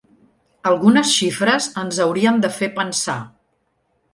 Algunes 0.69 1.11
xifres 1.17 1.67
ens 1.83 1.99
haurien 2.07 2.41
de 2.47 2.51
fer 2.57 2.71
pensar. 2.81 3.19